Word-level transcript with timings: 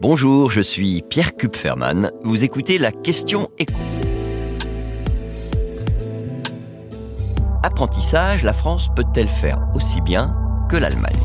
Bonjour, 0.00 0.50
je 0.50 0.62
suis 0.62 1.02
Pierre 1.02 1.34
Kupferman. 1.34 2.10
Vous 2.24 2.42
écoutez 2.42 2.78
la 2.78 2.90
question 2.90 3.50
écho. 3.58 3.74
Apprentissage, 7.62 8.42
la 8.42 8.54
France 8.54 8.88
peut-elle 8.96 9.28
faire 9.28 9.58
aussi 9.74 10.00
bien 10.00 10.34
que 10.70 10.78
l'Allemagne? 10.78 11.20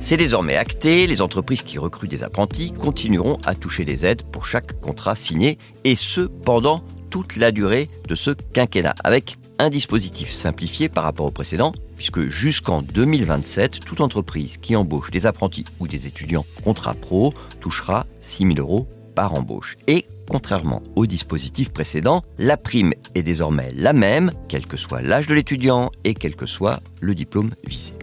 C'est 0.00 0.16
désormais 0.16 0.56
acté, 0.56 1.06
les 1.06 1.22
entreprises 1.22 1.62
qui 1.62 1.78
recrutent 1.78 2.10
des 2.10 2.24
apprentis 2.24 2.72
continueront 2.72 3.38
à 3.46 3.54
toucher 3.54 3.84
des 3.84 4.04
aides 4.04 4.24
pour 4.24 4.48
chaque 4.48 4.80
contrat 4.80 5.14
signé, 5.14 5.56
et 5.84 5.94
ce 5.94 6.22
pendant 6.22 6.82
toute 7.10 7.36
la 7.36 7.52
durée 7.52 7.88
de 8.08 8.16
ce 8.16 8.32
quinquennat, 8.32 8.96
avec 9.04 9.36
un 9.58 9.70
dispositif 9.70 10.30
simplifié 10.30 10.88
par 10.88 11.04
rapport 11.04 11.26
au 11.26 11.30
précédent, 11.30 11.72
puisque 11.96 12.28
jusqu'en 12.28 12.82
2027, 12.82 13.80
toute 13.80 14.00
entreprise 14.00 14.56
qui 14.56 14.76
embauche 14.76 15.10
des 15.10 15.26
apprentis 15.26 15.64
ou 15.80 15.88
des 15.88 16.06
étudiants 16.06 16.44
contrat 16.62 16.94
pro 16.94 17.34
touchera 17.60 18.06
6 18.20 18.54
000 18.54 18.58
euros 18.58 18.86
par 19.14 19.34
embauche. 19.34 19.76
Et 19.88 20.06
contrairement 20.28 20.82
au 20.94 21.06
dispositif 21.06 21.70
précédent, 21.70 22.22
la 22.38 22.56
prime 22.56 22.92
est 23.16 23.22
désormais 23.22 23.72
la 23.74 23.92
même, 23.92 24.32
quel 24.48 24.66
que 24.66 24.76
soit 24.76 25.02
l'âge 25.02 25.26
de 25.26 25.34
l'étudiant 25.34 25.90
et 26.04 26.14
quel 26.14 26.36
que 26.36 26.46
soit 26.46 26.80
le 27.00 27.14
diplôme 27.14 27.50
visé. 27.66 27.94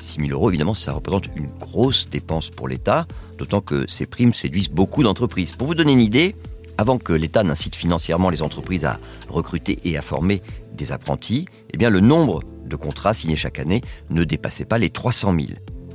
6 0.00 0.20
000 0.22 0.32
euros, 0.32 0.50
évidemment, 0.50 0.74
ça 0.74 0.92
représente 0.92 1.28
une 1.36 1.48
grosse 1.60 2.10
dépense 2.10 2.50
pour 2.50 2.66
l'État, 2.66 3.06
d'autant 3.36 3.60
que 3.60 3.86
ces 3.88 4.06
primes 4.06 4.32
séduisent 4.32 4.70
beaucoup 4.70 5.02
d'entreprises. 5.02 5.52
Pour 5.52 5.68
vous 5.68 5.74
donner 5.74 5.92
une 5.92 6.00
idée, 6.00 6.34
avant 6.78 6.98
que 6.98 7.12
l'État 7.12 7.42
n'incite 7.42 7.74
financièrement 7.74 8.30
les 8.30 8.42
entreprises 8.42 8.84
à 8.84 8.98
recruter 9.28 9.78
et 9.84 9.98
à 9.98 10.02
former 10.02 10.42
des 10.78 10.92
apprentis, 10.92 11.46
eh 11.72 11.76
bien 11.76 11.90
le 11.90 12.00
nombre 12.00 12.42
de 12.64 12.76
contrats 12.76 13.14
signés 13.14 13.36
chaque 13.36 13.58
année 13.58 13.82
ne 14.10 14.24
dépassait 14.24 14.64
pas 14.64 14.78
les 14.78 14.90
300 14.90 15.34
000. 15.38 15.48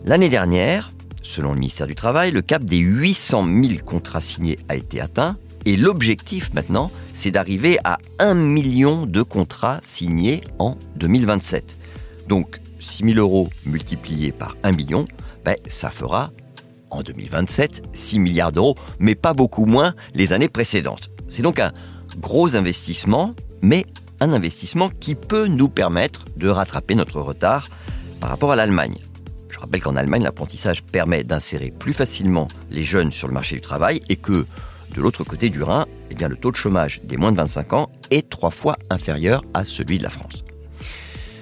L'année 0.05 0.29
dernière, 0.29 0.91
selon 1.21 1.53
le 1.53 1.59
ministère 1.59 1.87
du 1.87 1.95
Travail, 1.95 2.31
le 2.31 2.41
cap 2.41 2.63
des 2.63 2.77
800 2.77 3.45
000 3.45 3.73
contrats 3.85 4.21
signés 4.21 4.59
a 4.69 4.75
été 4.75 5.01
atteint 5.01 5.37
et 5.65 5.77
l'objectif 5.77 6.53
maintenant, 6.53 6.91
c'est 7.13 7.31
d'arriver 7.31 7.77
à 7.83 7.97
1 8.19 8.33
million 8.33 9.05
de 9.05 9.21
contrats 9.21 9.79
signés 9.81 10.41
en 10.59 10.75
2027. 10.97 11.77
Donc 12.27 12.59
6 12.79 13.05
000 13.05 13.19
euros 13.19 13.49
multipliés 13.65 14.31
par 14.31 14.57
1 14.63 14.73
million, 14.73 15.05
ben, 15.45 15.55
ça 15.67 15.89
fera 15.89 16.31
en 16.89 17.01
2027 17.01 17.83
6 17.93 18.19
milliards 18.19 18.51
d'euros, 18.51 18.75
mais 18.99 19.15
pas 19.15 19.33
beaucoup 19.33 19.65
moins 19.65 19.95
les 20.13 20.33
années 20.33 20.49
précédentes. 20.49 21.09
C'est 21.29 21.41
donc 21.41 21.59
un 21.59 21.71
gros 22.19 22.55
investissement, 22.55 23.33
mais 23.61 23.85
un 24.23 24.31
investissement 24.31 24.89
qui 24.89 25.15
peut 25.15 25.47
nous 25.47 25.67
permettre 25.67 26.23
de 26.37 26.47
rattraper 26.47 26.95
notre 26.95 27.19
retard 27.19 27.67
par 28.21 28.29
rapport 28.29 28.53
à 28.53 28.55
l'Allemagne. 28.55 28.95
Je 29.49 29.59
rappelle 29.59 29.81
qu'en 29.81 29.97
Allemagne, 29.97 30.23
l'apprentissage 30.23 30.81
permet 30.81 31.25
d'insérer 31.25 31.71
plus 31.77 31.93
facilement 31.93 32.47
les 32.71 32.83
jeunes 32.83 33.11
sur 33.11 33.27
le 33.27 33.33
marché 33.33 33.55
du 33.55 33.61
travail 33.61 33.99
et 34.07 34.15
que, 34.15 34.45
de 34.95 35.01
l'autre 35.01 35.25
côté 35.25 35.49
du 35.49 35.61
Rhin, 35.61 35.85
eh 36.09 36.27
le 36.27 36.37
taux 36.37 36.51
de 36.51 36.55
chômage 36.55 37.01
des 37.03 37.17
moins 37.17 37.33
de 37.33 37.37
25 37.37 37.73
ans 37.73 37.89
est 38.11 38.29
trois 38.29 38.51
fois 38.51 38.77
inférieur 38.89 39.43
à 39.53 39.65
celui 39.65 39.97
de 39.97 40.03
la 40.03 40.09
France. 40.09 40.45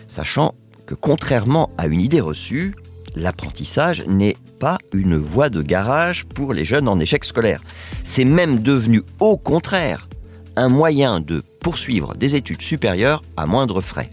Sachant 0.07 0.55
que, 0.87 0.95
contrairement 0.95 1.69
à 1.77 1.85
une 1.85 2.01
idée 2.01 2.19
reçue, 2.19 2.73
l'apprentissage 3.15 4.05
n'est 4.07 4.37
pas 4.59 4.79
une 4.91 5.17
voie 5.17 5.49
de 5.49 5.61
garage 5.61 6.25
pour 6.25 6.53
les 6.53 6.65
jeunes 6.65 6.87
en 6.87 6.99
échec 6.99 7.25
scolaire. 7.25 7.61
C'est 8.03 8.25
même 8.25 8.59
devenu, 8.59 9.03
au 9.19 9.37
contraire, 9.37 10.09
un 10.55 10.69
moyen 10.69 11.19
de 11.19 11.43
poursuivre 11.61 12.15
des 12.15 12.35
études 12.35 12.61
supérieures 12.61 13.21
à 13.37 13.45
moindre 13.45 13.81
frais. 13.81 14.11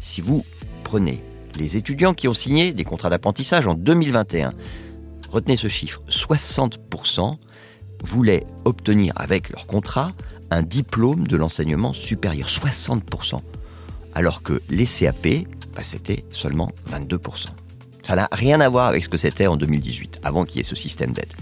Si 0.00 0.20
vous 0.20 0.44
prenez 0.84 1.22
les 1.56 1.76
étudiants 1.76 2.14
qui 2.14 2.28
ont 2.28 2.34
signé 2.34 2.72
des 2.72 2.84
contrats 2.84 3.10
d'apprentissage 3.10 3.66
en 3.66 3.74
2021, 3.74 4.52
retenez 5.30 5.56
ce 5.56 5.68
chiffre, 5.68 6.00
60% 6.08 7.36
voulaient 8.04 8.44
obtenir 8.64 9.12
avec 9.16 9.50
leur 9.50 9.66
contrat 9.66 10.12
un 10.50 10.62
diplôme 10.62 11.26
de 11.26 11.36
l'enseignement 11.36 11.92
supérieur. 11.92 12.48
60%. 12.48 13.40
Alors 14.14 14.42
que 14.42 14.60
les 14.68 14.86
CAP, 14.86 15.46
bah, 15.74 15.82
c'était 15.82 16.24
seulement 16.30 16.70
22%. 16.90 17.46
Ça 18.02 18.16
n'a 18.16 18.28
rien 18.32 18.60
à 18.60 18.68
voir 18.68 18.86
avec 18.86 19.04
ce 19.04 19.08
que 19.08 19.16
c'était 19.16 19.46
en 19.46 19.56
2018, 19.56 20.20
avant 20.24 20.44
qu'il 20.44 20.58
y 20.58 20.60
ait 20.60 20.64
ce 20.64 20.74
système 20.74 21.12
d'aide. 21.12 21.32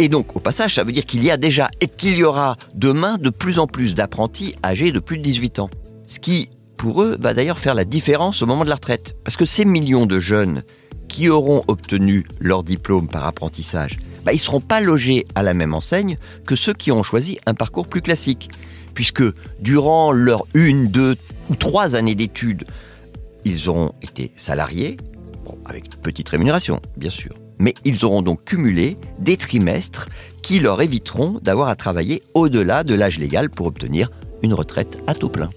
Et 0.00 0.08
donc, 0.08 0.36
au 0.36 0.40
passage, 0.40 0.76
ça 0.76 0.84
veut 0.84 0.92
dire 0.92 1.06
qu'il 1.06 1.24
y 1.24 1.30
a 1.30 1.36
déjà 1.36 1.68
et 1.80 1.88
qu'il 1.88 2.16
y 2.16 2.22
aura 2.22 2.56
demain 2.74 3.18
de 3.18 3.30
plus 3.30 3.58
en 3.58 3.66
plus 3.66 3.94
d'apprentis 3.94 4.54
âgés 4.64 4.92
de 4.92 5.00
plus 5.00 5.18
de 5.18 5.22
18 5.22 5.58
ans. 5.58 5.70
Ce 6.06 6.20
qui, 6.20 6.50
pour 6.76 7.02
eux, 7.02 7.16
va 7.18 7.34
d'ailleurs 7.34 7.58
faire 7.58 7.74
la 7.74 7.84
différence 7.84 8.40
au 8.40 8.46
moment 8.46 8.62
de 8.62 8.68
la 8.68 8.76
retraite. 8.76 9.16
Parce 9.24 9.36
que 9.36 9.44
ces 9.44 9.64
millions 9.64 10.06
de 10.06 10.20
jeunes 10.20 10.62
qui 11.08 11.28
auront 11.28 11.64
obtenu 11.66 12.24
leur 12.38 12.62
diplôme 12.62 13.08
par 13.08 13.26
apprentissage, 13.26 13.98
bah, 14.24 14.32
ils 14.32 14.36
ne 14.36 14.40
seront 14.40 14.60
pas 14.60 14.80
logés 14.80 15.26
à 15.34 15.42
la 15.42 15.52
même 15.52 15.74
enseigne 15.74 16.16
que 16.46 16.54
ceux 16.54 16.74
qui 16.74 16.92
ont 16.92 17.02
choisi 17.02 17.40
un 17.46 17.54
parcours 17.54 17.88
plus 17.88 18.02
classique. 18.02 18.50
Puisque 18.94 19.24
durant 19.60 20.12
leurs 20.12 20.44
une, 20.54 20.88
deux 20.88 21.16
ou 21.50 21.56
trois 21.56 21.96
années 21.96 22.14
d'études, 22.14 22.66
ils 23.44 23.68
auront 23.68 23.92
été 24.02 24.32
salariés, 24.36 24.96
avec 25.64 25.88
petite 26.02 26.28
rémunération, 26.28 26.80
bien 26.96 27.10
sûr 27.10 27.34
mais 27.58 27.74
ils 27.84 28.04
auront 28.04 28.22
donc 28.22 28.44
cumulé 28.44 28.96
des 29.18 29.36
trimestres 29.36 30.06
qui 30.42 30.60
leur 30.60 30.80
éviteront 30.80 31.40
d'avoir 31.42 31.68
à 31.68 31.76
travailler 31.76 32.22
au-delà 32.34 32.84
de 32.84 32.94
l'âge 32.94 33.18
légal 33.18 33.50
pour 33.50 33.66
obtenir 33.66 34.10
une 34.42 34.54
retraite 34.54 35.02
à 35.06 35.14
taux 35.14 35.28
plein. 35.28 35.50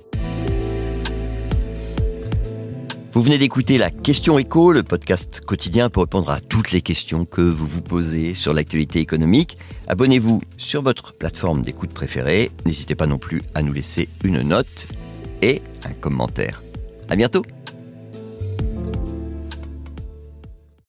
Vous 3.14 3.24
venez 3.24 3.38
d'écouter 3.38 3.78
la 3.78 3.90
Question 3.90 4.40
Éco, 4.40 4.72
le 4.72 4.84
podcast 4.84 5.42
quotidien 5.42 5.90
pour 5.90 6.04
répondre 6.04 6.30
à 6.30 6.40
toutes 6.40 6.72
les 6.72 6.82
questions 6.82 7.26
que 7.26 7.42
vous 7.42 7.68
vous 7.68 7.82
posez 7.82 8.34
sur 8.34 8.54
l'actualité 8.54 9.00
économique. 9.00 9.58
Abonnez-vous 9.88 10.42
sur 10.56 10.82
votre 10.82 11.14
plateforme 11.14 11.62
d'écoute 11.62 11.94
préférée. 11.94 12.52
N'hésitez 12.66 12.96
pas 12.96 13.08
non 13.08 13.18
plus 13.18 13.42
à 13.54 13.64
nous 13.64 13.74
laisser 13.74 14.08
une 14.24 14.42
note 14.42 14.88
et 15.42 15.62
un 15.84 15.92
commentaire. 15.92 16.62
À 17.10 17.18
bientôt! 17.18 17.44